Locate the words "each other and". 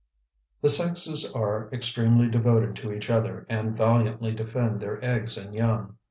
2.91-3.77